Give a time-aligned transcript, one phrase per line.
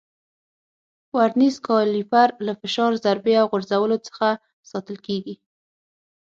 [1.17, 4.27] ورنیز کالیپر له فشار، ضربې او غورځولو څخه
[4.71, 5.35] ساتل کېږي.